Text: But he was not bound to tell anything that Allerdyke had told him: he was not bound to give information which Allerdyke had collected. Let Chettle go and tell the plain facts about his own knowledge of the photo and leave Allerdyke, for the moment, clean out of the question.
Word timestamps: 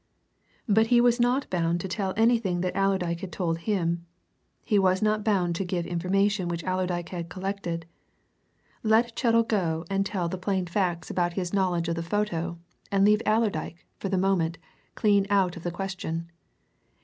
But 0.67 0.87
he 0.87 0.99
was 0.99 1.19
not 1.19 1.47
bound 1.51 1.79
to 1.81 1.87
tell 1.87 2.15
anything 2.17 2.61
that 2.61 2.75
Allerdyke 2.75 3.19
had 3.19 3.31
told 3.31 3.59
him: 3.69 4.07
he 4.65 4.79
was 4.79 4.99
not 5.03 5.23
bound 5.23 5.55
to 5.57 5.63
give 5.63 5.85
information 5.85 6.47
which 6.47 6.63
Allerdyke 6.63 7.09
had 7.09 7.29
collected. 7.29 7.85
Let 8.81 9.15
Chettle 9.19 9.43
go 9.43 9.85
and 9.91 10.03
tell 10.03 10.27
the 10.27 10.39
plain 10.39 10.65
facts 10.65 11.11
about 11.11 11.33
his 11.33 11.51
own 11.51 11.55
knowledge 11.57 11.87
of 11.87 11.93
the 11.93 12.01
photo 12.01 12.57
and 12.91 13.05
leave 13.05 13.21
Allerdyke, 13.27 13.85
for 13.99 14.09
the 14.09 14.17
moment, 14.17 14.57
clean 14.95 15.27
out 15.29 15.55
of 15.55 15.61
the 15.61 15.69
question. 15.69 16.31